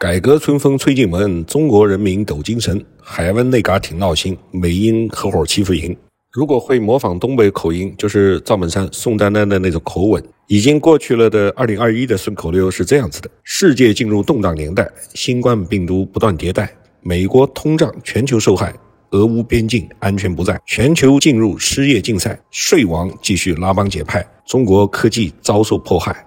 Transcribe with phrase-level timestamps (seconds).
[0.00, 2.82] 改革春风吹进门，中国人民抖精神。
[3.02, 5.94] 海湾那嘎挺闹心，美英合伙欺负赢。
[6.32, 10.24] 如果会模仿东北口音，就是赵本山、宋丹丹的那种口吻。
[10.46, 18.74] 已经过去了的二零二一的顺口溜是这样子的：世界进入动荡年代，新冠病毒不断迭代，美国通胀，全球受害，
[19.10, 26.24] 俄乌边境安全不在，全球进入失业竞赛，税王继续拉帮结派，中国科技遭受迫害。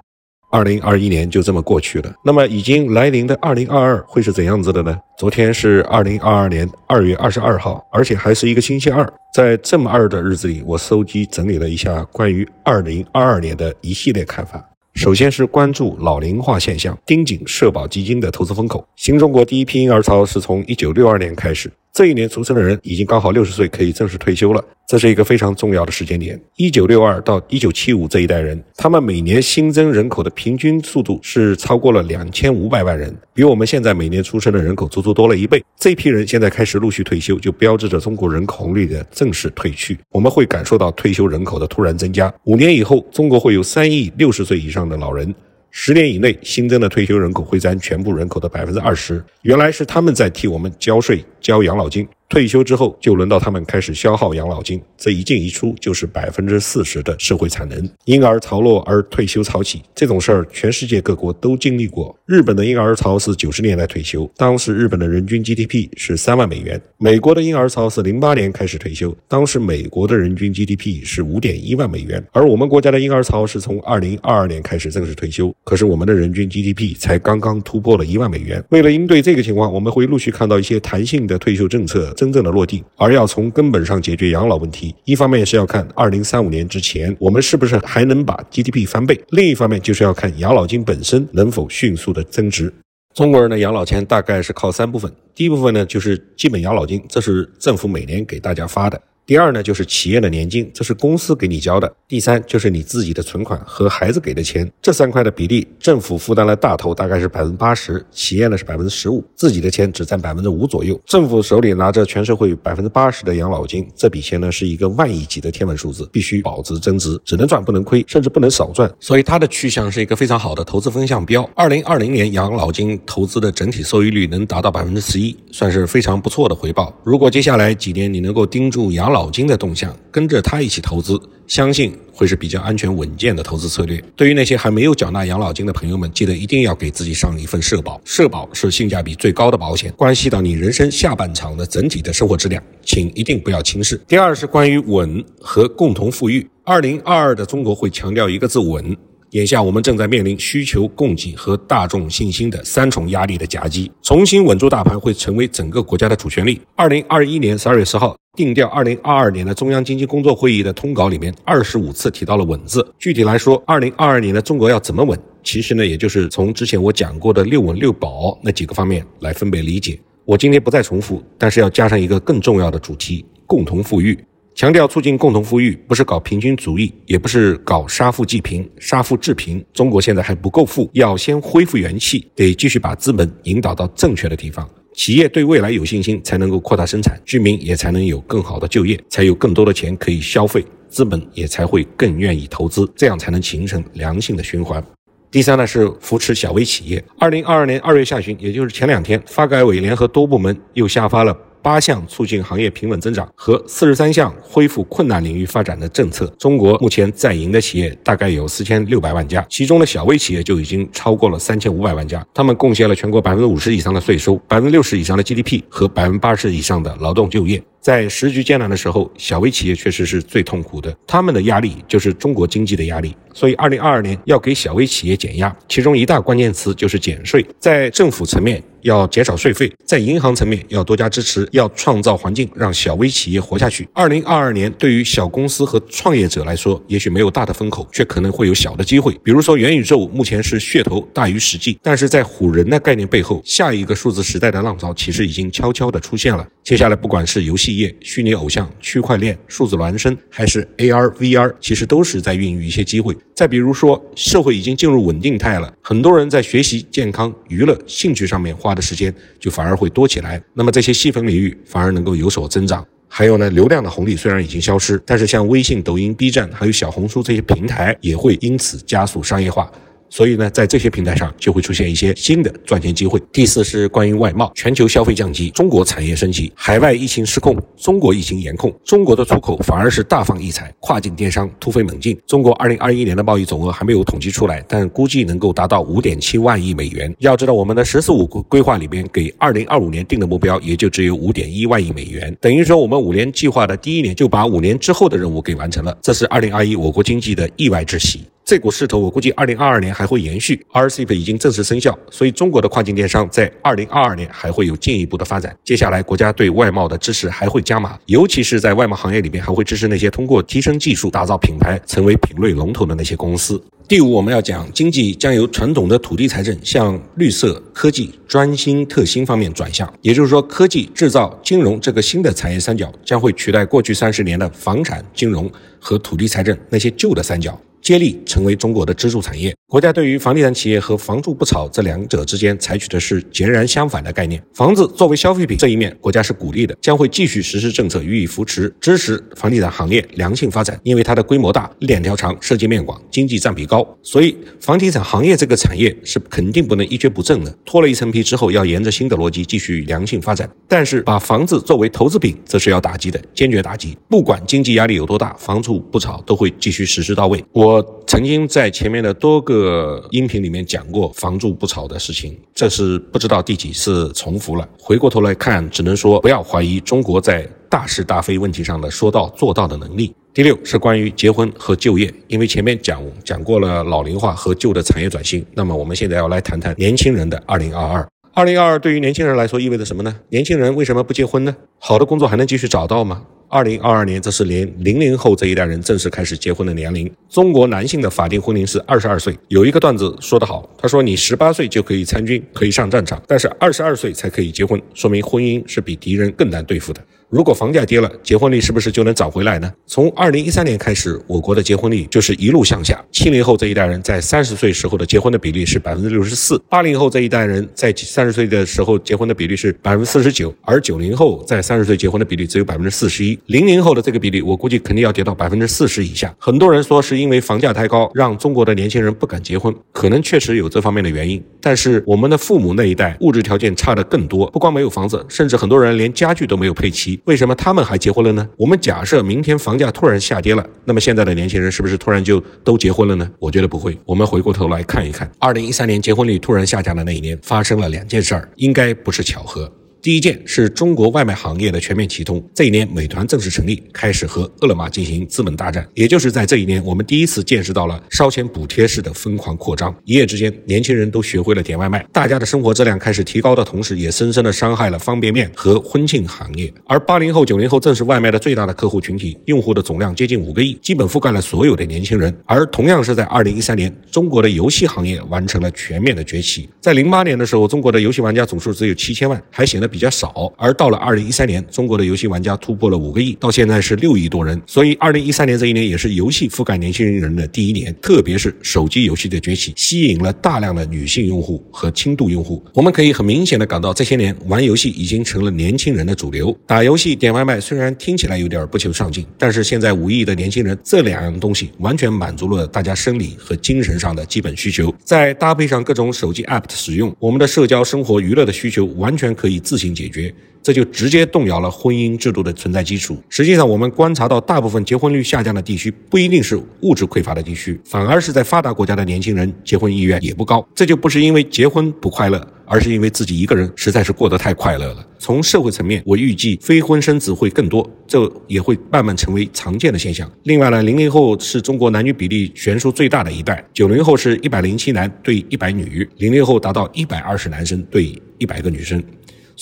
[0.54, 4.95] 二零二一年就这么过去了，那么已经来临的二零二二会是怎样子的呢？
[5.17, 9.03] 昨天是二零二二年二月二十二号，而且还是一个星期二。
[9.34, 14.63] 在这么二的日子里，我搜集整理了一下关于二零二二年的一系列看法。
[14.94, 18.88] 首先是关注老龄化现象，盯紧社保基金的投资风口。
[18.95, 21.72] 新中国第一批婴儿潮是从一九六二年开始。
[21.93, 24.65] 这一年出生的人已经刚好六十岁，可以正式退休了。
[24.88, 26.41] 这是一个非常重要的时间点。
[26.55, 35.63] 一九六二到一九七五这一代人，他们每年新增人口的平均速度是超过了两千五百万人，比我们现在每年出生的人口足足多了一倍。
[35.77, 39.95] 这批人现在开始陆续退休，就标志着中国人口红利的正式退去。
[40.09, 42.33] 我们会感受到退休人口的突然增加。
[42.45, 45.31] 五年以后，中国会有三亿六十岁以上的老人。
[45.75, 49.21] 十年以内新增的退休人口会占全部人口的百分之二十。
[49.41, 52.07] 原来是他们在替我们交税、交养老金。
[52.34, 57.88] 退休之后，就轮到他们开始消耗养老金，这一进一出就是百分之四十的社会产能。
[58.06, 62.17] 婴儿潮落而退休潮起，这种事儿全世界各国都经历过。
[62.25, 66.81] 日本的婴儿潮是九十年代退休，当时日本的人均 GDP 是三万美元。
[66.98, 72.25] 美国的婴儿潮是零八年开始退休，当时美国的人均 GDP 是五点一万美元。
[72.31, 78.64] 而我们国家的婴儿潮是从二零二二年开始正式退休，可是我们的人均 GDP 才刚刚突破了一万美元。
[78.70, 82.12] 为了应对这个情况，我们会陆续看到一些弹性的退休政策。
[82.23, 92.73] 真正的落地，而要从根本上解决养老问题，一方面是要看二零三五年之前我们是不是还能把 GDP 翻倍，另一方面就是要看养老金本身能否迅速的增值。
[93.13, 99.01] 中国人的养老钱大概是靠三部分，第一部分呢就是基本养老金，这是政府每年给大家发的。
[99.25, 104.69] 第二呢，就是企业的年金，这是公司给你交的；第三就是你自己的存款和孩子给的钱。
[104.81, 111.00] 这三块的比例，政府负担了大头，大概是百分之八十，企业呢是百分之十五，自己的钱只占百分之五左右。
[111.06, 118.94] 政府手里拿着全社会百分之八十的养老金，这笔钱呢是一个万亿级的天文数字，必须保值增值，只能赚不能亏，甚至不能少赚。
[119.00, 121.50] 所以它的去向是一个非常好的投资风向标。
[121.56, 126.94] 二零二零年养老金投资的整体收益率能达到百分之十一，算是非常不错的回报。
[127.06, 134.03] 如果接下来几年你能够盯住养老老金的动向，跟着他一起投资，相信会是比较安全稳健的投资策略。
[134.16, 138.01] 对于那些还没有缴纳养老金的朋友们，记得一定要给自己上一份社保。
[138.03, 143.96] 社保是性价比最高的保险，关系到你人生下半场的整体的生活质量，请一定不要轻视。
[144.07, 146.45] 第二是关于稳和共同富裕。
[146.66, 148.97] 二零二二的中国会强调一个字稳。
[149.31, 156.62] 眼下我们正在面临需求、供给和大众信心的三重压力的夹击，重新稳住大盘会成为整个国家的主旋律。
[156.75, 162.83] 二零二一年十二月十号定调二零二二年的中央经济工作会议的通稿里面，二十五次提到了“稳”字。
[162.97, 165.16] 具体来说，二零二二年的中国要怎么稳？
[165.44, 169.99] 其实呢，也就是从之前我讲过的“六稳六保”那几个方面来分别理解。
[170.25, 174.17] 我今天不再重复，但是要加上一个更重要的主题：共同富裕。
[174.55, 179.63] 强调促进共同富裕，不是搞平均主义，也不是搞杀富济贫、杀富致贫。
[179.73, 184.67] 中国现在还不够富，要先恢复元气，得继续把资本引导到正确的地方。
[184.94, 194.84] 企业对未来有信心，才能够扩大生产，居民也才能有更好的就业，才有更多的钱可以消费，资本也才会更愿意投资，这样才能形成良性的循环。
[195.31, 197.04] 第三呢是扶持小微企业。
[197.18, 201.36] 二零二二年二月下旬，也就是前两天，发改委联合多部门又下发了。
[201.63, 206.28] 八项促进行业平稳增长和四十三项恢复困难领域发展的政策。
[206.38, 217.63] 中国目前在营的企业大概有四千六百万家，其中的小微企业就已经超过了三千五百万家，他们贡献了全国百分之五十以上的税收，百分之六十以上的 GDP 和百分之八十以上的劳动就业。
[217.83, 223.13] 在时局艰难的时候，小微企业确实是最痛苦的，他们的压力就是中国经济的压力。
[223.33, 227.45] 所以，二零二二年要给小微企业减压，其中一大关键词就是减税。
[227.59, 233.89] 在政府层面要减少税费，在银行层面要多加支持，要创造环境让小微企业活下去。
[233.91, 239.19] 二零二二年对于小公司和创业者来说，也许没有大的风口，却可能会有小的机会。
[239.24, 246.47] 比如说，元宇宙目前是噱头大于实际，但是在唬人的概念背后，下一个数字时代的浪潮其实已经悄悄地出现了。
[246.63, 253.16] 接下来，不管是游戏业、虚拟偶像、区块链、数字孪生，还是 AR、VR，其实都是在孕育一些机会。
[253.36, 260.42] 再比如说，社会已经进入稳定态了，很多人在学习、健康、娱乐、兴趣上面花的时间就反而会多起来。
[260.54, 262.86] 那么这些细分领域反而能够有所增长。
[263.08, 269.72] 还有呢，流量的红利虽然已经消失，但是像微信、抖音、B 站还有小红书这些平台也会因此加速商业化。
[270.13, 273.19] 所以呢，在这些平台上就会出现一些新的赚钱机会。
[273.31, 282.15] 第四是关于外贸，全球消费降级，中国产业升级，海外疫情失控，中国疫情严控，中国的出口反而是大放异彩，跨境电商突飞猛进。
[282.27, 287.12] 中国二零二一年的贸易总额还没有统计出来，但估计能够达到五点七万亿美元。
[287.18, 298.21] 要知道，我们的“十四五”规划里边给二零二五年定的目标也就只有五点一万亿美元，等于说我们五年计划的第一年就把五年之后的任务给完成了，这是二零二一我国经济的意外之喜。
[298.45, 300.62] 这股势头，我估计二零二二年还会延续。
[300.74, 305.56] RCEP 已经正式生效，所以中国的跨境电商在二零二二年还会有进一步的发展。
[305.63, 313.63] 接下来，国家对外贸的支持还会加码，尤其是在外贸行业里面，还会支持那些通过提升技术、打造品牌、成为品类龙头的那些公司。
[313.88, 325.50] 第五，我们要讲经济将由传统的土地财政向绿色科技、专新特新方面转向，也就是说，科技、制造、金融这个新的产业三角将会取代过去三十年的房产、金融
[325.80, 327.57] 和土地财政那些旧的三角。
[327.83, 329.53] 接力成为中国的支柱产业。
[329.68, 334.41] 国家对于房地产企业和“房住不炒”这两者之间采取的是截然相反的概念。
[334.53, 340.80] 房子作为消费品这一面，国家是鼓励的，将会继续实施政策予以扶持，支持房地产行业良性发展。
[340.83, 347.51] 因为它的规模大、链条长、涉及面广、经济占比高，所以房地产行业这个产业是肯定不能一蹶不振的。
[347.65, 350.50] 脱了一层皮之后，要沿着新的逻辑继续良性发展。
[350.68, 353.97] 但是把房子作为投资品，则是要打击的，坚决打击。
[354.07, 357.44] 不管经济压力有多大，房住不炒都会继续实施到位。
[357.51, 357.73] 我。
[357.74, 364.70] 我曾经在前面的多个音频里面讲过“房住不炒”的事情，这是不知道第几次重复了。
[364.78, 370.14] 回过头来看，只能说不要怀疑中国在大是大非问题上的说到做到的能力。
[370.36, 378.08] 第六是关于结婚和就业，因为前面讲讲过了老龄化和旧的产业转型，那么我们现在要来谈谈年轻人的二零二二。
[378.36, 380.16] 二零二二对于年轻人来说意味着什么呢？
[380.30, 381.56] 年轻人为什么不结婚呢？
[381.80, 383.24] 好的工作还能继续找到吗？
[383.53, 387.09] 二零二二年，这是连零零后这一代人正式开始结婚的年龄。
[387.29, 389.38] 中国男性的法定婚龄是二十二岁。
[389.47, 397.00] 有一个段子说得好，他说：“你十八岁就可以参军，可以上战场，但是二十二岁才可以结婚，说明婚姻是比敌人更难对付的。”
[397.33, 399.74] 如果房价跌了，结婚率是不是就能涨回来呢？
[399.88, 403.03] 从二零一三年开始，我国的结婚率就是一路向下。
[403.12, 413.36] 七零后这一代人在三十岁时候的结婚的比例是百分之六十四，八零后这一代人在三十岁的时候结婚的比例是百分之四十九，而九零后在三十岁结婚的比例只有百分之四十一。
[413.47, 416.31] 零零后的这个比例，我估计肯定要跌到百分之四十以下。
[416.38, 421.44] 很多人说是因为房价太高，让中国的年轻人不敢结婚，可能确实有这方面的原因。
[421.59, 427.19] 但是我们的父母那一代物质条件差的更多，不光没有房子，甚至很多人连家具都没有配齐。
[427.25, 428.48] 为什么他们还结婚了呢？
[428.58, 433.30] 我们假设明天房价突然下跌了，那么现在的年轻人是不是突然就都结婚了呢？
[433.40, 433.98] 我觉得不会。
[434.06, 439.72] 我们回过头来看一看，二零一三年结婚率突然下降的那一年，发生了两件事儿，应该不是巧合。
[440.03, 442.45] 第一件是中国外卖行业的全面启动。
[442.53, 445.88] 这一年，美团正式成立，开始和饿了么进行资本大战。
[445.94, 449.95] 也就是在这一年，我们第一次见识到了烧钱补贴式的疯狂扩张。
[450.03, 456.69] 一夜之间，年轻人都学会了点外卖，大家的生活质量开始提高的同时，也深深的伤害了方便面和婚庆行业。
[456.85, 462.35] 而八零后、九零后正是外卖的最大的客户群体，用户的总量接近五个亿，基本覆盖了所有的年轻人。
[462.45, 466.67] 而同样是在二零一三年，中国的游戏行业完成了全面的崛起。
[466.81, 469.93] 在零八年的时候，中国的游戏玩家总数只有七千万，还显得。
[469.94, 474.60] 比较少，而到了二零一三年，中国的游戏玩家突破了五个亿，到现在是六亿多人。
[474.66, 482.63] 所以，二零一三年这一年也是游戏覆盖年轻人的第一年，特别是手机游戏的崛起，吸引了大量的女性用户和轻度用户。
[482.74, 486.58] 我们可以很明显的感到，这些年玩游戏已经成了年轻人的主流。
[486.65, 494.91] 打游戏、点外卖虽然听起来有点不求上进，但是现在五亿的年轻人，这两样东西完全满足了大家生理和精神上的基本需求。
[495.03, 499.83] 再搭配上各种手机 App 的使用，我们的社交、生活、娱乐的需求完全可以自行。
[499.84, 503.22] 行解决，这就直接动摇了婚姻制度的存在基础。
[503.30, 510.66] 实际上，我们观察到，大部分结婚率下降的地区，不一定是物质匮乏的地区，反而是在发达国家的年轻人结婚意愿也不高。
[510.74, 515.06] 这就不是因为结婚不快乐，而是因为自己一个人实在是过得太快乐了。
[515.20, 520.30] 从社会层面，我预计非婚生子会更多，这也会慢慢成为常见的现象。
[520.44, 529.02] 另外呢，零零后是中国男女比例悬殊最大的一代，九零后是一百零七男对一百女，零零后达到一百二十男生对一百个女生。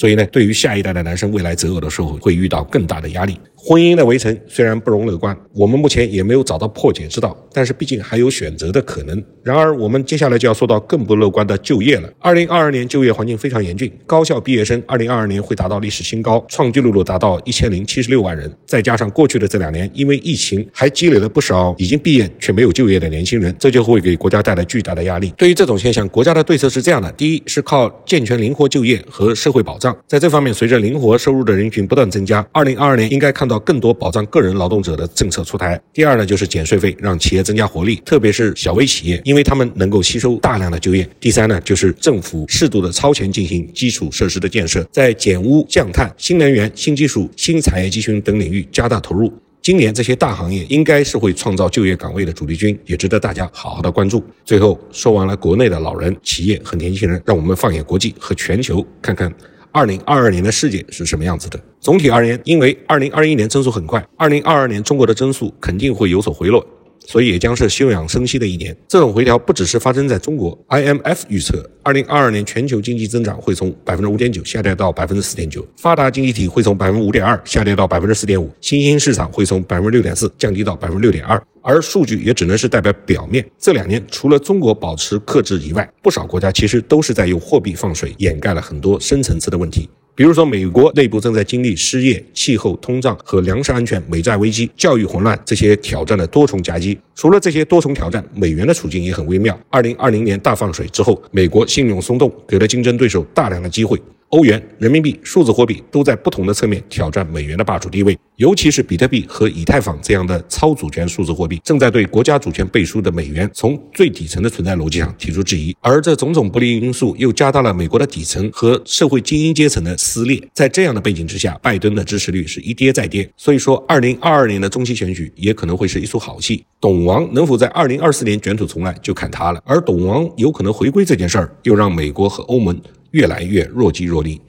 [0.01, 3.37] 所以呢，对于下一代的男生未来择偶的时候，会遇到更大的压力。
[3.63, 9.23] 婚姻的围城虽然不容乐观，我们目前也没有找到破解之道，但是毕竟还有选择的可能。
[9.43, 12.09] 然而，我们接下来就要说到更不乐观的就业了。
[12.19, 18.51] 二零二二年就业环境非常严峻，高校毕业生二零二二年会达到历史新高，创纪录的达到一千零七十六万人。
[18.65, 25.31] 再加上过去的这两年因为疫情，还积累了不少已经毕业却没有就业的年轻人，这就会给国家带来巨大的压力。
[25.37, 29.95] 对于这种现象，国家的对策是这样的：第一，是靠健全灵活就业和社会保障。
[30.07, 33.61] 在这方面，随着灵活收入的人群不断增加，二零二二年应该看到。
[33.71, 35.79] 更多保障个人劳动者的政策出台。
[35.93, 41.07] 第二呢，就是减税费，让企业增加活力，特别是小微企业，因为他们能够吸收大量的就业。
[41.19, 49.31] 第三呢，就是政府适度的超前进行基础设施的建设，在减污降碳、新能源、新技术、新产业集群等领域加大投入。
[49.61, 54.23] 今年这些大行业应该是会创造就业岗位的主力军，也值得大家好好的关注。
[54.43, 59.31] 最后说完了国内的老人、企业和年轻人，让我们放眼国际和全球，看看
[59.71, 61.59] 二零二二年的世界是什么样子的。
[61.79, 66.65] 总体而言，因为二零二一年增速很快，二零二二年中国的增速肯定会有所回落。
[67.11, 68.73] 所以也将是休养生息的一年。
[68.87, 81.41] 这种回调不只是发生在中国，IMF 预测，二零二二年全球经济增长会从百分之五点九下跌到百分之四点九，发达经济体会从百分之五点二下跌到百分之四点五，新兴市场会从百分之六点四降低到百分之六点二。
[81.63, 83.45] 而数据也只能是代表表面。
[83.59, 89.87] 这两年除了中国保持克制以外，不少国家其实都是在用货币放水掩盖了很多深层次的问题。
[90.21, 96.95] 比如说，美国内部正在经历失业、气候、通胀和粮食安全、美债危机、教育混乱这些挑战的多重夹击。
[97.15, 99.59] 除了这些多重挑战，美元的处境也很微妙。
[99.71, 103.99] 二零二零年大放水之后，美国信用松动，给了竞争对手大量的机会。
[104.31, 115.75] 欧元、人民币、数字货币都在不同的侧面挑战美元的霸主地位，尤其是比特币和以太坊这样的超主权数字货币，正在对国家主权背书的美元从最底层的存在逻辑上提出质疑。
[115.81, 120.41] 而这种种不利因素又加大了美国的底层和社会精英阶层的撕裂。
[120.53, 123.29] 在这样的背景之下，拜登的支持率是一跌再跌。
[123.35, 126.63] 所以说，二零二二年的中期选举也可能会是一出好戏。
[126.79, 129.61] 董王能否在二零二四年卷土重来，就看他了。
[129.65, 132.79] 而董王有可能回归这件事儿，又让美国和欧盟。
[133.11, 134.39] 越来越若即若离，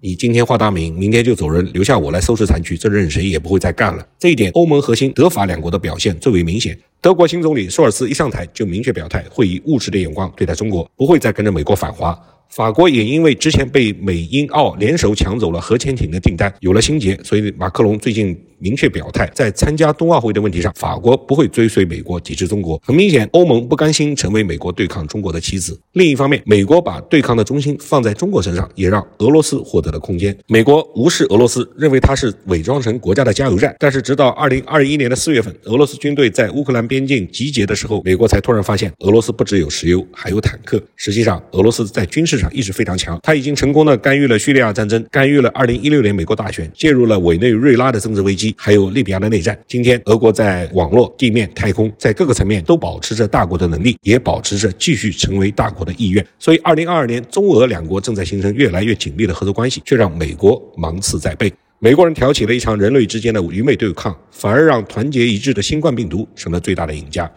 [0.00, 4.06] 你今天画大饼，明天就走人，留下我来收拾残局，这任谁也不会再干了。
[4.18, 6.78] 这一点，欧盟核心德法两国的表现最为明显。
[7.00, 12.18] 德国新总理舒尔茨一上台就明确表态，会以务实的眼光对待中国，不会再跟着美国反华。
[12.50, 22.80] 法国也因为之前被美英澳联手抢走了核潜艇的订单，有了心结，所以马克龙最近明确表态，在参加冬奥会的问题上，法国不会追随美国抵制中国。
[22.84, 25.78] 很明显，欧盟不甘心成为美国对抗中国的棋子。
[25.92, 30.36] 另一方面，美国把对抗的中心放在中国身上，也让俄罗斯获得了空间。
[30.46, 33.74] 美国无视俄罗斯，认为它是伪装成国家的加油站。
[33.78, 40.82] 但是，直到二零二一年的四月份，俄罗斯军队在乌克兰边境集结的时候，美国才突然发现，俄罗斯不只有石油，还有坦克。
[40.96, 49.58] 实际上，俄罗斯在军事上一直非常强，他已经成功的干预了叙利亚战争，干预了二零一六年美国大选，介入了委内瑞拉的政治危机还有利比亚的内战。
[49.66, 56.24] 今天，俄国在网络、地面、太空，在各个层面都保持着大国的能力，也保持着继续成为大国的意愿。
[56.38, 61.52] 所以，二零二二年，中俄两国正在形成越来越紧密的合作关系，却让美国芒刺在背。
[61.78, 67.30] 美国人挑起了一场人类之间的愚昧对抗，反而让团结一致的新冠病毒成了最大的赢家。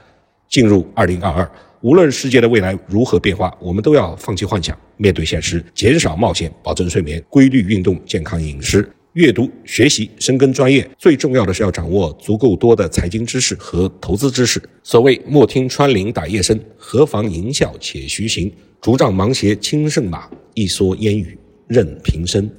[0.49, 1.49] 进入二零二二。
[1.81, 10.89] 无论世界的未来如何变化，我们都要放弃幻想，面对现实，减少冒险，保证睡眠、规律运动、健康饮食、阅读、学习、深耕专业。
[10.97, 14.61] 最重要的是要掌握足够多的财经知识和投资知识。
[14.81, 18.51] 所谓莫听穿林打叶声，何妨吟啸且徐行。
[18.81, 22.49] 竹杖芒鞋轻胜马，一蓑烟雨任平生。